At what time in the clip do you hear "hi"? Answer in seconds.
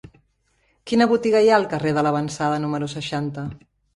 1.43-1.51